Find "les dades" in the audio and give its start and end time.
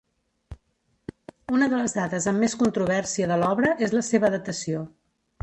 1.81-2.27